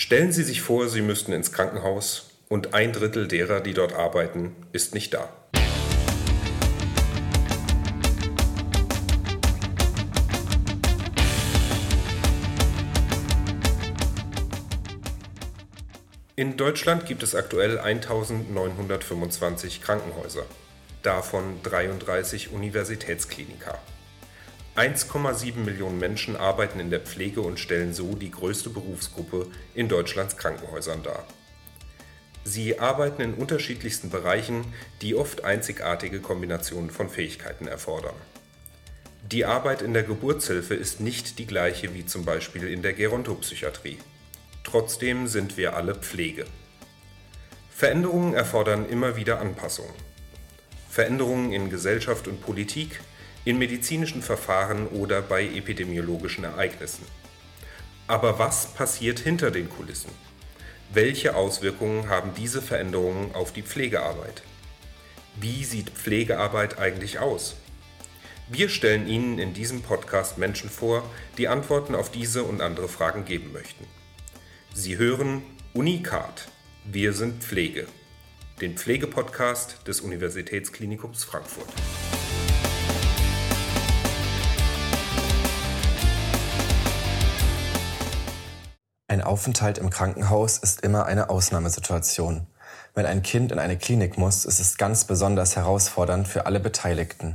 [0.00, 4.54] Stellen Sie sich vor, Sie müssten ins Krankenhaus und ein Drittel derer, die dort arbeiten,
[4.70, 5.28] ist nicht da.
[16.36, 20.46] In Deutschland gibt es aktuell 1925 Krankenhäuser,
[21.02, 23.76] davon 33 Universitätskliniker.
[24.78, 30.36] 1,7 Millionen Menschen arbeiten in der Pflege und stellen so die größte Berufsgruppe in Deutschlands
[30.36, 31.26] Krankenhäusern dar.
[32.44, 34.72] Sie arbeiten in unterschiedlichsten Bereichen,
[35.02, 38.14] die oft einzigartige Kombinationen von Fähigkeiten erfordern.
[39.32, 43.98] Die Arbeit in der Geburtshilfe ist nicht die gleiche wie zum Beispiel in der Gerontopsychiatrie.
[44.62, 46.46] Trotzdem sind wir alle Pflege.
[47.68, 49.94] Veränderungen erfordern immer wieder Anpassungen.
[50.88, 53.00] Veränderungen in Gesellschaft und Politik,
[53.48, 57.06] in medizinischen Verfahren oder bei epidemiologischen Ereignissen.
[58.06, 60.10] Aber was passiert hinter den Kulissen?
[60.92, 64.42] Welche Auswirkungen haben diese Veränderungen auf die Pflegearbeit?
[65.40, 67.56] Wie sieht Pflegearbeit eigentlich aus?
[68.50, 71.08] Wir stellen Ihnen in diesem Podcast Menschen vor,
[71.38, 73.86] die Antworten auf diese und andere Fragen geben möchten.
[74.74, 75.42] Sie hören
[75.72, 76.48] Unikat.
[76.84, 77.86] Wir sind Pflege.
[78.60, 81.72] Den Pflegepodcast des Universitätsklinikums Frankfurt.
[89.18, 92.46] Ein Aufenthalt im Krankenhaus ist immer eine Ausnahmesituation.
[92.94, 97.34] Wenn ein Kind in eine Klinik muss, ist es ganz besonders herausfordernd für alle Beteiligten.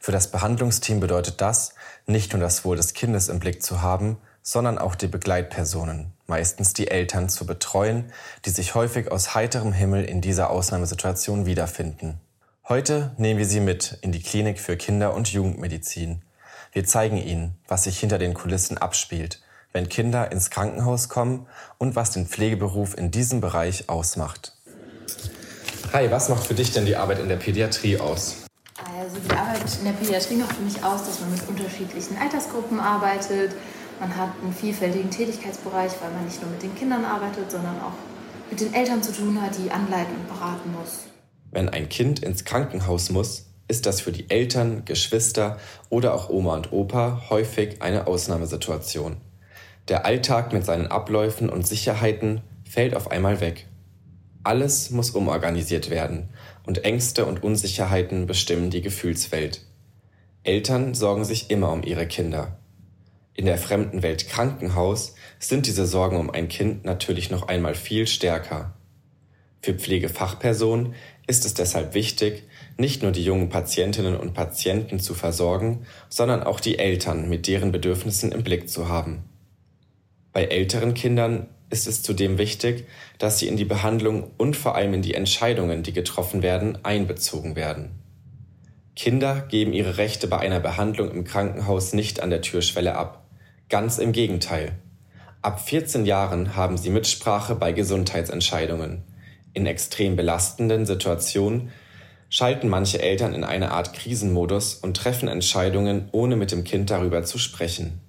[0.00, 1.74] Für das Behandlungsteam bedeutet das,
[2.06, 6.72] nicht nur das Wohl des Kindes im Blick zu haben, sondern auch die Begleitpersonen, meistens
[6.72, 8.10] die Eltern, zu betreuen,
[8.46, 12.18] die sich häufig aus heiterem Himmel in dieser Ausnahmesituation wiederfinden.
[12.70, 16.22] Heute nehmen wir Sie mit in die Klinik für Kinder- und Jugendmedizin.
[16.72, 19.42] Wir zeigen Ihnen, was sich hinter den Kulissen abspielt,
[19.76, 21.46] wenn Kinder ins Krankenhaus kommen
[21.76, 24.56] und was den Pflegeberuf in diesem Bereich ausmacht.
[25.92, 28.36] Hi, was macht für dich denn die Arbeit in der Pädiatrie aus?
[28.78, 32.80] Also die Arbeit in der Pädiatrie macht für mich aus, dass man mit unterschiedlichen Altersgruppen
[32.80, 33.52] arbeitet.
[34.00, 37.92] Man hat einen vielfältigen Tätigkeitsbereich, weil man nicht nur mit den Kindern arbeitet, sondern auch
[38.50, 41.00] mit den Eltern zu tun hat, die anleiten und beraten muss.
[41.50, 45.58] Wenn ein Kind ins Krankenhaus muss, ist das für die Eltern, Geschwister
[45.90, 49.18] oder auch Oma und Opa häufig eine Ausnahmesituation.
[49.88, 53.66] Der Alltag mit seinen Abläufen und Sicherheiten fällt auf einmal weg.
[54.42, 56.28] Alles muss umorganisiert werden
[56.64, 59.62] und Ängste und Unsicherheiten bestimmen die Gefühlswelt.
[60.42, 62.58] Eltern sorgen sich immer um ihre Kinder.
[63.34, 68.06] In der fremden Welt Krankenhaus sind diese Sorgen um ein Kind natürlich noch einmal viel
[68.06, 68.74] stärker.
[69.60, 70.94] Für Pflegefachpersonen
[71.26, 72.44] ist es deshalb wichtig,
[72.78, 77.72] nicht nur die jungen Patientinnen und Patienten zu versorgen, sondern auch die Eltern mit deren
[77.72, 79.24] Bedürfnissen im Blick zu haben.
[80.36, 82.84] Bei älteren Kindern ist es zudem wichtig,
[83.16, 87.56] dass sie in die Behandlung und vor allem in die Entscheidungen, die getroffen werden, einbezogen
[87.56, 87.92] werden.
[88.94, 93.24] Kinder geben ihre Rechte bei einer Behandlung im Krankenhaus nicht an der Türschwelle ab.
[93.70, 94.72] Ganz im Gegenteil.
[95.40, 99.04] Ab 14 Jahren haben sie Mitsprache bei Gesundheitsentscheidungen.
[99.54, 101.70] In extrem belastenden Situationen
[102.28, 107.24] schalten manche Eltern in eine Art Krisenmodus und treffen Entscheidungen, ohne mit dem Kind darüber
[107.24, 108.02] zu sprechen.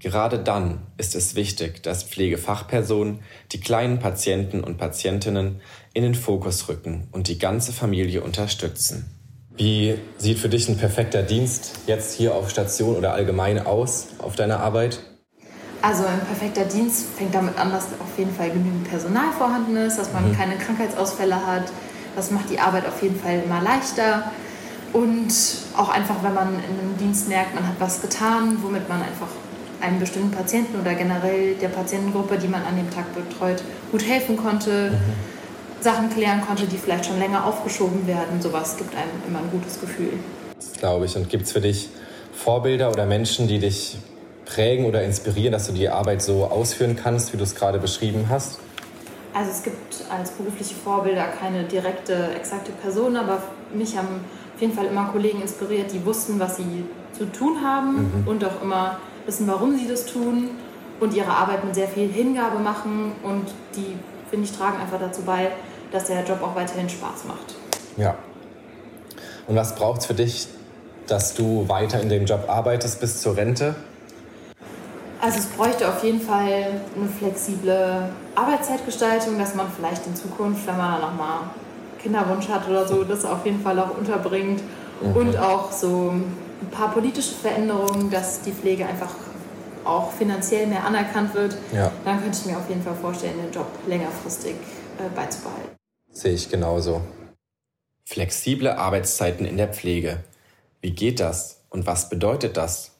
[0.00, 3.18] Gerade dann ist es wichtig, dass Pflegefachpersonen
[3.50, 5.60] die kleinen Patienten und Patientinnen
[5.92, 9.10] in den Fokus rücken und die ganze Familie unterstützen.
[9.56, 14.36] Wie sieht für dich ein perfekter Dienst jetzt hier auf Station oder allgemein aus auf
[14.36, 15.00] deiner Arbeit?
[15.82, 19.98] Also ein perfekter Dienst fängt damit an, dass auf jeden Fall genügend Personal vorhanden ist,
[19.98, 20.36] dass man mhm.
[20.36, 21.72] keine Krankheitsausfälle hat.
[22.14, 24.30] Das macht die Arbeit auf jeden Fall immer leichter.
[24.92, 25.32] Und
[25.76, 29.28] auch einfach, wenn man in einem Dienst merkt, man hat was getan, womit man einfach
[29.80, 34.36] einem bestimmten Patienten oder generell der Patientengruppe, die man an dem Tag betreut, gut helfen
[34.36, 35.82] konnte, mhm.
[35.82, 38.40] Sachen klären konnte, die vielleicht schon länger aufgeschoben werden.
[38.40, 40.14] Sowas gibt einem immer ein gutes Gefühl.
[40.78, 41.16] Glaube ich.
[41.16, 41.88] Und gibt es für dich
[42.32, 43.98] Vorbilder oder Menschen, die dich
[44.44, 48.26] prägen oder inspirieren, dass du die Arbeit so ausführen kannst, wie du es gerade beschrieben
[48.28, 48.58] hast?
[49.34, 53.42] Also es gibt als berufliche Vorbilder keine direkte, exakte Person, aber
[53.72, 54.24] mich haben
[54.54, 56.84] auf jeden Fall immer Kollegen inspiriert, die wussten, was sie
[57.16, 58.26] zu tun haben mhm.
[58.28, 58.98] und auch immer
[59.28, 60.50] wissen, warum sie das tun
[60.98, 63.46] und ihre Arbeit mit sehr viel Hingabe machen und
[63.76, 63.96] die,
[64.30, 65.52] finde ich, tragen einfach dazu bei,
[65.92, 67.54] dass der Job auch weiterhin Spaß macht.
[67.96, 68.16] Ja.
[69.46, 70.48] Und was braucht es für dich,
[71.06, 73.76] dass du weiter in dem Job arbeitest bis zur Rente?
[75.20, 80.76] Also es bräuchte auf jeden Fall eine flexible Arbeitszeitgestaltung, dass man vielleicht in Zukunft, wenn
[80.76, 81.40] man nochmal
[82.00, 84.62] Kinderwunsch hat oder so, das auf jeden Fall auch unterbringt.
[85.02, 85.16] Mhm.
[85.16, 86.12] Und auch so
[86.60, 89.14] ein paar politische Veränderungen, dass die Pflege einfach
[89.84, 91.90] auch finanziell mehr anerkannt wird, ja.
[92.04, 94.54] dann könnte ich mir auf jeden Fall vorstellen, den Job längerfristig
[94.98, 95.70] äh, beizubehalten.
[96.12, 97.00] Sehe ich genauso.
[98.04, 100.24] Flexible Arbeitszeiten in der Pflege.
[100.80, 102.92] Wie geht das und was bedeutet das?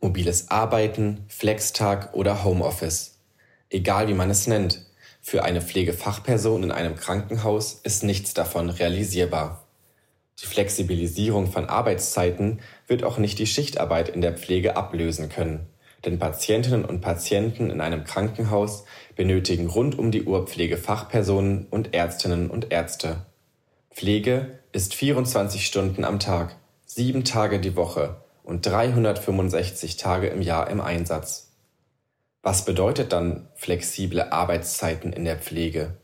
[0.00, 3.18] Mobiles Arbeiten, Flextag oder Homeoffice.
[3.68, 4.86] Egal wie man es nennt,
[5.20, 9.64] für eine Pflegefachperson in einem Krankenhaus ist nichts davon realisierbar.
[10.40, 15.66] Die Flexibilisierung von Arbeitszeiten wird auch nicht die Schichtarbeit in der Pflege ablösen können,
[16.04, 18.84] denn Patientinnen und Patienten in einem Krankenhaus
[19.16, 23.26] benötigen rund um die Uhr Pflegefachpersonen und Ärztinnen und Ärzte.
[23.90, 26.56] Pflege ist 24 Stunden am Tag,
[26.86, 31.52] sieben Tage die Woche und 365 Tage im Jahr im Einsatz.
[32.42, 35.98] Was bedeutet dann flexible Arbeitszeiten in der Pflege?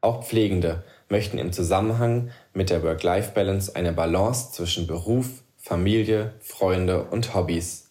[0.00, 7.34] Auch Pflegende möchten im Zusammenhang mit der Work-Life-Balance eine Balance zwischen Beruf, Familie, Freunde und
[7.34, 7.90] Hobbys.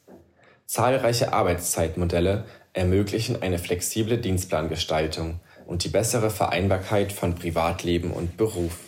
[0.65, 8.79] Zahlreiche Arbeitszeitmodelle ermöglichen eine flexible Dienstplangestaltung und die bessere Vereinbarkeit von Privatleben und Beruf.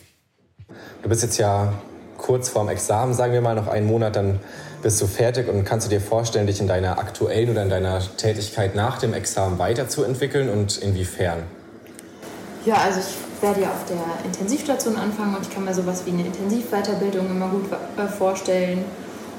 [1.02, 1.72] Du bist jetzt ja
[2.16, 4.40] kurz vorm Examen, sagen wir mal noch einen Monat, dann
[4.82, 8.00] bist du fertig und kannst du dir vorstellen, dich in deiner aktuellen oder in deiner
[8.16, 11.44] Tätigkeit nach dem Examen weiterzuentwickeln und inwiefern?
[12.66, 16.10] Ja, also ich werde ja auf der Intensivstation anfangen und ich kann mir sowas wie
[16.10, 18.84] eine Intensivweiterbildung immer gut äh, vorstellen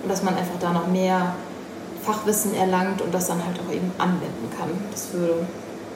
[0.02, 1.36] und dass man einfach da noch mehr
[2.06, 4.70] Fachwissen erlangt und das dann halt auch eben anwenden kann.
[4.92, 5.46] Das würde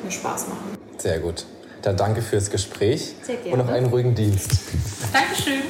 [0.03, 0.77] mir Spaß machen.
[0.97, 1.45] Sehr gut.
[1.81, 3.53] Dann danke fürs Gespräch Sehr gerne.
[3.53, 4.51] und noch einen ruhigen Dienst.
[5.13, 5.61] Dankeschön.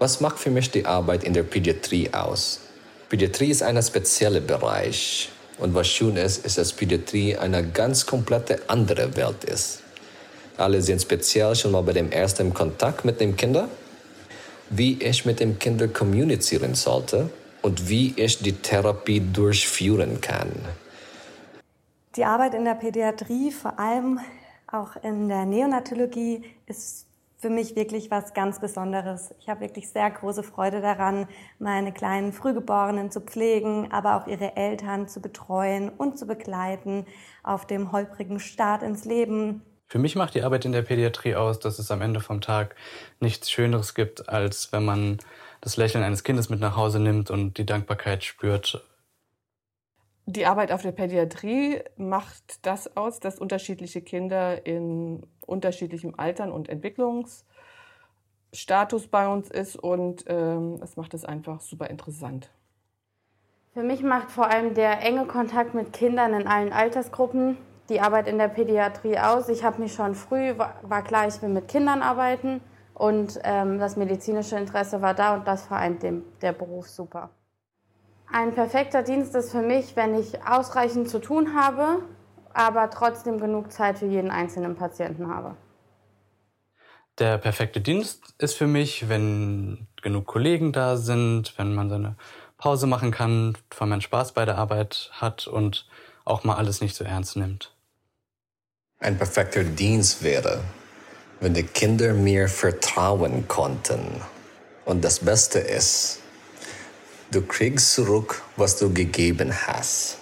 [0.00, 2.58] Was macht für mich die Arbeit in der Pädiatrie aus?
[3.08, 5.30] Pädiatrie ist ein spezieller Bereich.
[5.58, 9.83] Und was schön ist, ist, dass Pädiatrie eine ganz komplette andere Welt ist.
[10.56, 13.68] Alle sind speziell schon mal bei dem ersten Kontakt mit dem Kinder,
[14.70, 17.30] wie ich mit dem Kinder kommunizieren sollte
[17.62, 20.52] und wie ich die Therapie durchführen kann.
[22.16, 24.20] Die Arbeit in der Pädiatrie, vor allem
[24.70, 27.06] auch in der Neonatologie, ist
[27.38, 29.34] für mich wirklich was ganz Besonderes.
[29.40, 31.26] Ich habe wirklich sehr große Freude daran,
[31.58, 37.04] meine kleinen Frühgeborenen zu pflegen, aber auch ihre Eltern zu betreuen und zu begleiten
[37.42, 39.62] auf dem holprigen Start ins Leben.
[39.86, 42.74] Für mich macht die Arbeit in der Pädiatrie aus, dass es am Ende vom Tag
[43.20, 45.18] nichts Schöneres gibt, als wenn man
[45.60, 48.84] das Lächeln eines Kindes mit nach Hause nimmt und die Dankbarkeit spürt.
[50.26, 56.70] Die Arbeit auf der Pädiatrie macht das aus, dass unterschiedliche Kinder in unterschiedlichem Altern und
[56.70, 62.48] Entwicklungsstatus bei uns ist und ähm, es macht es einfach super interessant.
[63.74, 67.58] Für mich macht vor allem der enge Kontakt mit Kindern in allen Altersgruppen
[67.88, 69.48] die Arbeit in der Pädiatrie aus.
[69.48, 72.60] Ich habe mich schon früh, war klar, ich will mit Kindern arbeiten
[72.94, 77.30] und ähm, das medizinische Interesse war da und das vereint dem, der Beruf super.
[78.32, 82.02] Ein perfekter Dienst ist für mich, wenn ich ausreichend zu tun habe,
[82.52, 85.56] aber trotzdem genug Zeit für jeden einzelnen Patienten habe.
[87.18, 92.16] Der perfekte Dienst ist für mich, wenn genug Kollegen da sind, wenn man seine
[92.56, 95.86] Pause machen kann, wenn man Spaß bei der Arbeit hat und
[96.24, 97.73] auch mal alles nicht so ernst nimmt.
[99.04, 100.64] Ein perfekter Dienst wäre,
[101.40, 104.22] wenn die Kinder mir vertrauen konnten.
[104.86, 106.20] Und das Beste ist,
[107.30, 110.16] du kriegst zurück, was du gegeben hast.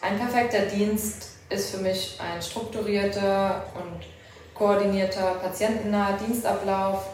[0.00, 4.06] Ein perfekter Dienst ist für mich ein strukturierter und
[4.54, 7.08] koordinierter patientennaher Dienstablauf,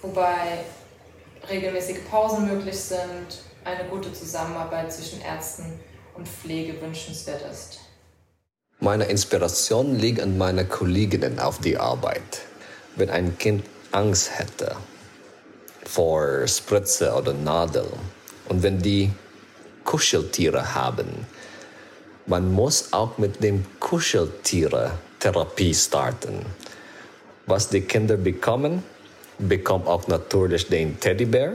[0.00, 0.60] wobei
[1.50, 5.80] regelmäßige Pausen möglich sind, eine gute Zusammenarbeit zwischen Ärzten
[6.14, 7.80] und Pflege wünschenswert ist.
[8.84, 12.40] Meine Inspiration liegt an meinen Kolleginnen auf die Arbeit.
[12.96, 13.62] Wenn ein Kind
[13.92, 14.74] Angst hätte
[15.84, 17.86] vor Spritze oder Nadel
[18.48, 19.12] und wenn die
[19.84, 21.06] Kuscheltiere haben,
[22.26, 26.44] man muss auch mit dem Kuscheltiere Therapie starten.
[27.46, 28.82] Was die Kinder bekommen,
[29.38, 31.52] bekommt auch natürlich den Teddybär.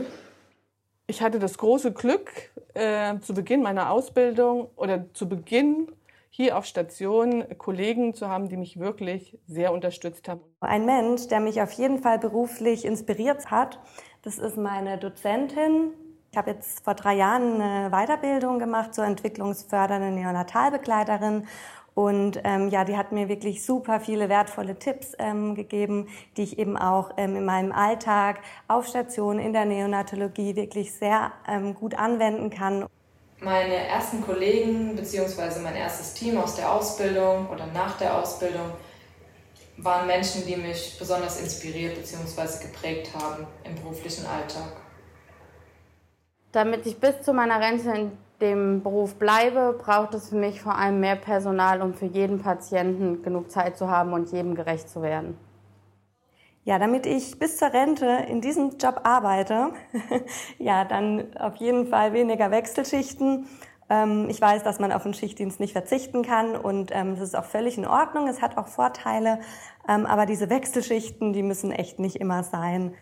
[1.06, 2.30] Ich hatte das große Glück,
[2.72, 5.88] äh, zu Beginn meiner Ausbildung oder zu Beginn
[6.30, 10.40] hier auf Station Kollegen zu haben, die mich wirklich sehr unterstützt haben.
[10.60, 13.80] Ein Mensch, der mich auf jeden Fall beruflich inspiriert hat,
[14.22, 15.92] das ist meine Dozentin,
[16.30, 21.46] ich habe jetzt vor drei Jahren eine Weiterbildung gemacht zur entwicklungsfördernden Neonatalbegleiterin
[21.94, 26.06] und ähm, ja, die hat mir wirklich super viele wertvolle Tipps ähm, gegeben,
[26.36, 31.32] die ich eben auch ähm, in meinem Alltag auf Station in der Neonatologie wirklich sehr
[31.48, 32.86] ähm, gut anwenden kann.
[33.40, 35.60] Meine ersten Kollegen bzw.
[35.60, 38.72] mein erstes Team aus der Ausbildung oder nach der Ausbildung
[39.76, 42.66] waren Menschen, die mich besonders inspiriert bzw.
[42.66, 44.72] geprägt haben im beruflichen Alltag.
[46.50, 50.76] Damit ich bis zu meiner Rente in dem Beruf bleibe, braucht es für mich vor
[50.76, 55.00] allem mehr Personal, um für jeden Patienten genug Zeit zu haben und jedem gerecht zu
[55.02, 55.38] werden.
[56.68, 59.70] Ja, damit ich bis zur Rente in diesem Job arbeite,
[60.58, 63.48] ja, dann auf jeden Fall weniger Wechselschichten.
[63.88, 67.36] Ähm, ich weiß, dass man auf den Schichtdienst nicht verzichten kann und ähm, das ist
[67.36, 68.28] auch völlig in Ordnung.
[68.28, 69.40] Es hat auch Vorteile,
[69.88, 72.94] ähm, aber diese Wechselschichten, die müssen echt nicht immer sein.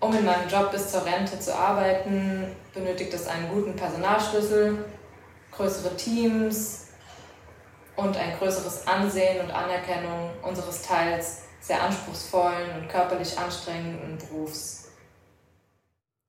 [0.00, 4.86] Um in meinem Job bis zur Rente zu arbeiten, benötigt es einen guten Personalschlüssel,
[5.54, 6.86] größere Teams
[7.96, 14.90] und ein größeres Ansehen und Anerkennung unseres Teils sehr anspruchsvollen und körperlich anstrengenden Berufs.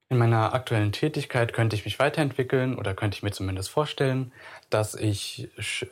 [0.08, 4.32] In meiner aktuellen Tätigkeit könnte ich mich weiterentwickeln oder könnte ich mir zumindest vorstellen,
[4.70, 5.50] dass ich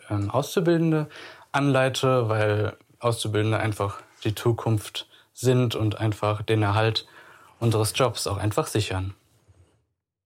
[0.08, 1.08] ähm, Auszubildende
[1.50, 7.08] anleite, weil Auszubildende einfach die Zukunft sind und einfach den Erhalt
[7.58, 9.14] unseres Jobs auch einfach sichern.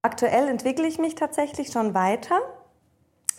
[0.03, 2.39] Aktuell entwickle ich mich tatsächlich schon weiter.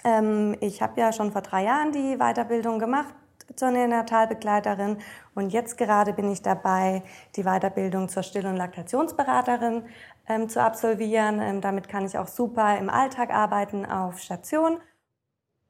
[0.04, 3.14] Ähm, ich habe ja schon vor drei Jahren die Weiterbildung gemacht
[3.56, 4.98] zur Neonatalbegleiterin
[5.36, 7.04] und jetzt gerade bin ich dabei,
[7.36, 9.84] die Weiterbildung zur Still- und Laktationsberaterin
[10.28, 11.40] ähm, zu absolvieren.
[11.42, 14.80] Ähm, damit kann ich auch super im Alltag arbeiten auf Station.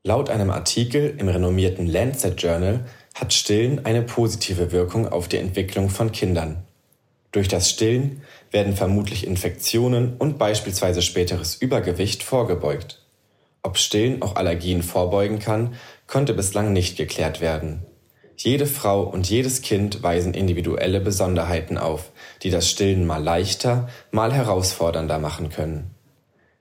[0.03, 5.89] Laut einem Artikel im renommierten Lancet Journal hat Stillen eine positive Wirkung auf die Entwicklung
[5.89, 6.63] von Kindern.
[7.31, 13.06] Durch das Stillen werden vermutlich Infektionen und beispielsweise späteres Übergewicht vorgebeugt.
[13.67, 15.75] Ob Stillen auch Allergien vorbeugen kann,
[16.07, 17.85] konnte bislang nicht geklärt werden.
[18.37, 24.31] Jede Frau und jedes Kind weisen individuelle Besonderheiten auf, die das Stillen mal leichter, mal
[24.31, 25.93] herausfordernder machen können.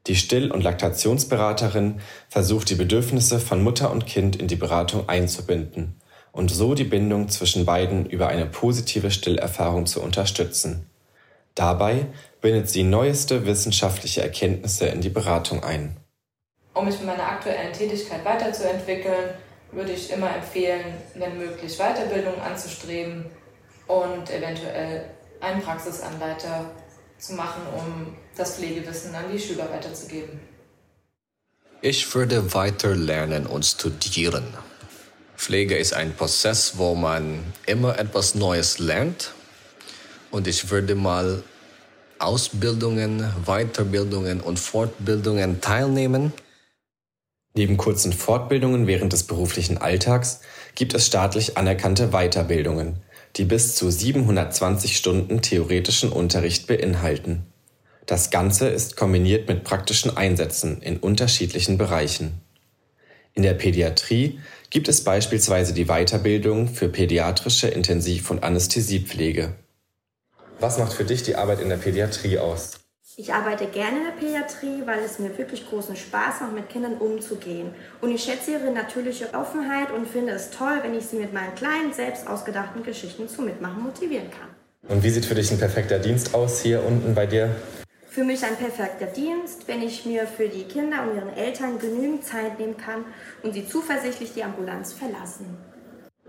[0.08, 5.94] Die Still- und Laktationsberaterin versucht die Bedürfnisse von Mutter und Kind in die Beratung einzubinden
[6.32, 10.86] und so die Bindung zwischen beiden über eine positive Stillerfahrung zu unterstützen.
[11.54, 12.06] Dabei
[12.40, 15.98] bindet sie neueste wissenschaftliche Erkenntnisse in die Beratung ein.
[16.76, 19.30] Um mich in meiner aktuellen Tätigkeit weiterzuentwickeln,
[19.72, 23.24] würde ich immer empfehlen, wenn möglich Weiterbildung anzustreben
[23.86, 25.06] und eventuell
[25.40, 26.70] einen Praxisanleiter
[27.18, 30.38] zu machen, um das Pflegewissen an die Schüler weiterzugeben.
[31.80, 34.44] Ich würde weiter lernen und studieren.
[35.34, 39.32] Pflege ist ein Prozess, wo man immer etwas Neues lernt.
[40.30, 41.42] Und ich würde mal
[42.18, 46.34] Ausbildungen, Weiterbildungen und Fortbildungen teilnehmen
[47.56, 50.40] Neben kurzen Fortbildungen während des beruflichen Alltags
[50.74, 53.00] gibt es staatlich anerkannte Weiterbildungen,
[53.36, 57.46] die bis zu 720 Stunden theoretischen Unterricht beinhalten.
[58.04, 62.42] Das Ganze ist kombiniert mit praktischen Einsätzen in unterschiedlichen Bereichen.
[63.32, 69.54] In der Pädiatrie gibt es beispielsweise die Weiterbildung für pädiatrische Intensiv- und Anästhesiepflege.
[70.60, 72.85] Was macht für dich die Arbeit in der Pädiatrie aus?
[73.18, 76.98] Ich arbeite gerne in der Pädiatrie, weil es mir wirklich großen Spaß macht, mit Kindern
[76.98, 77.70] umzugehen.
[78.02, 81.54] Und ich schätze ihre natürliche Offenheit und finde es toll, wenn ich sie mit meinen
[81.54, 84.50] kleinen, selbst ausgedachten Geschichten zum Mitmachen motivieren kann.
[84.94, 87.56] Und wie sieht für dich ein perfekter Dienst aus hier unten bei dir?
[88.06, 92.22] Für mich ein perfekter Dienst, wenn ich mir für die Kinder und ihren Eltern genügend
[92.22, 93.06] Zeit nehmen kann
[93.42, 95.56] und sie zuversichtlich die Ambulanz verlassen.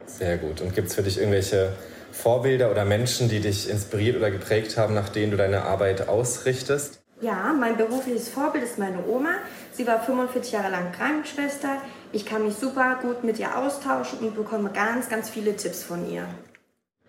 [0.06, 0.62] Sehr gut.
[0.62, 1.74] Und gibt es für dich irgendwelche
[2.17, 7.00] Vorbilder oder Menschen, die dich inspiriert oder geprägt haben, nach denen du deine Arbeit ausrichtest?
[7.21, 9.36] Ja, mein berufliches Vorbild ist meine Oma.
[9.71, 11.81] Sie war 45 Jahre lang Krankenschwester.
[12.12, 16.09] Ich kann mich super gut mit ihr austauschen und bekomme ganz, ganz viele Tipps von
[16.12, 16.27] ihr.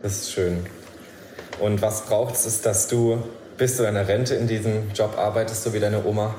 [0.00, 0.64] Das ist schön.
[1.58, 3.22] Und was braucht es, dass du
[3.56, 6.34] bis zu deiner Rente in diesem Job arbeitest, so wie deine Oma?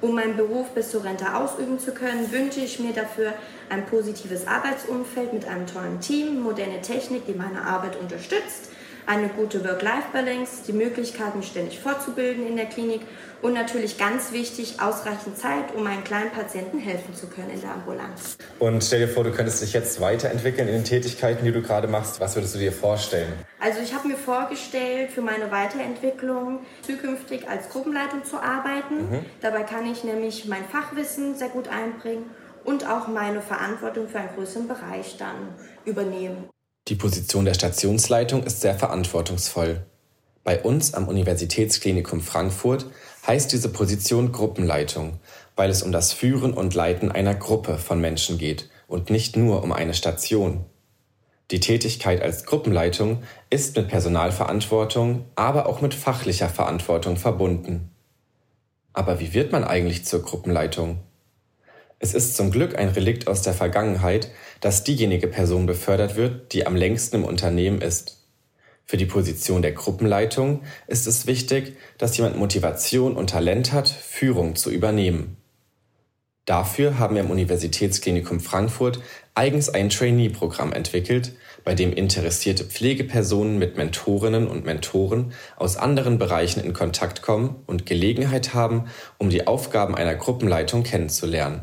[0.00, 3.32] Um meinen Beruf bis zur Rente ausüben zu können, wünsche ich mir dafür
[3.68, 8.70] ein positives Arbeitsumfeld mit einem tollen Team, moderne Technik, die meine Arbeit unterstützt,
[9.08, 13.00] eine gute Work-Life-Balance, die Möglichkeit, mich ständig fortzubilden in der Klinik
[13.40, 17.72] und natürlich ganz wichtig, ausreichend Zeit, um meinen kleinen Patienten helfen zu können in der
[17.72, 18.36] Ambulanz.
[18.58, 21.88] Und stell dir vor, du könntest dich jetzt weiterentwickeln in den Tätigkeiten, die du gerade
[21.88, 22.20] machst.
[22.20, 23.32] Was würdest du dir vorstellen?
[23.58, 29.10] Also ich habe mir vorgestellt, für meine Weiterentwicklung zukünftig als Gruppenleitung zu arbeiten.
[29.10, 29.24] Mhm.
[29.40, 32.26] Dabei kann ich nämlich mein Fachwissen sehr gut einbringen
[32.64, 35.54] und auch meine Verantwortung für einen größeren Bereich dann
[35.86, 36.50] übernehmen.
[36.88, 39.84] Die Position der Stationsleitung ist sehr verantwortungsvoll.
[40.42, 42.86] Bei uns am Universitätsklinikum Frankfurt
[43.26, 45.20] heißt diese Position Gruppenleitung,
[45.54, 49.62] weil es um das Führen und Leiten einer Gruppe von Menschen geht und nicht nur
[49.62, 50.64] um eine Station.
[51.50, 57.90] Die Tätigkeit als Gruppenleitung ist mit Personalverantwortung, aber auch mit fachlicher Verantwortung verbunden.
[58.94, 61.00] Aber wie wird man eigentlich zur Gruppenleitung?
[62.00, 66.64] Es ist zum Glück ein Relikt aus der Vergangenheit, dass diejenige Person befördert wird, die
[66.64, 68.18] am längsten im Unternehmen ist.
[68.84, 74.54] Für die Position der Gruppenleitung ist es wichtig, dass jemand Motivation und Talent hat, Führung
[74.54, 75.36] zu übernehmen.
[76.46, 79.02] Dafür haben wir am Universitätsklinikum Frankfurt
[79.34, 86.60] eigens ein Trainee-Programm entwickelt, bei dem interessierte Pflegepersonen mit Mentorinnen und Mentoren aus anderen Bereichen
[86.60, 88.86] in Kontakt kommen und Gelegenheit haben,
[89.18, 91.60] um die Aufgaben einer Gruppenleitung kennenzulernen.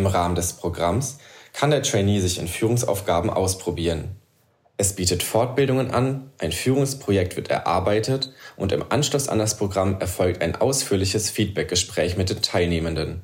[0.00, 1.18] Im Rahmen des Programms
[1.52, 4.16] kann der Trainee sich in Führungsaufgaben ausprobieren.
[4.78, 10.40] Es bietet Fortbildungen an, ein Führungsprojekt wird erarbeitet und im Anschluss an das Programm erfolgt
[10.40, 13.20] ein ausführliches Feedbackgespräch mit den Teilnehmenden.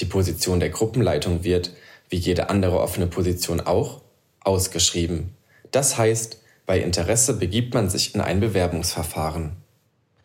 [0.00, 1.70] Die Position der Gruppenleitung wird,
[2.08, 4.00] wie jede andere offene Position auch,
[4.40, 5.36] ausgeschrieben.
[5.70, 9.52] Das heißt, bei Interesse begibt man sich in ein Bewerbungsverfahren.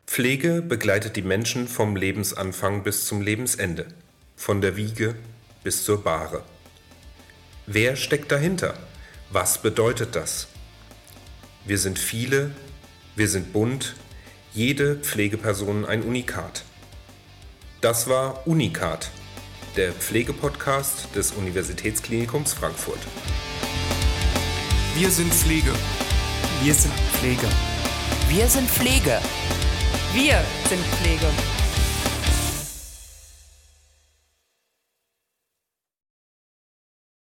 [0.08, 3.86] Pflege begleitet die Menschen vom Lebensanfang bis zum Lebensende,
[4.36, 5.14] von der Wiege
[5.68, 6.44] bis zur Bahre.
[7.66, 8.74] Wer steckt dahinter?
[9.32, 10.48] Was bedeutet das?
[11.66, 12.52] Wir sind viele,
[13.18, 13.98] wir sind bunt,
[14.54, 16.64] jede Pflegeperson ein Unikat.
[17.82, 19.12] Das war Unikat,
[19.76, 23.02] der Pflegepodcast des Universitätsklinikums Frankfurt.
[24.96, 25.74] Wir sind Pflege.
[26.64, 27.50] Wir sind Pflege.
[28.30, 29.20] Wir sind Pflege.
[30.14, 31.57] Wir sind Pflege.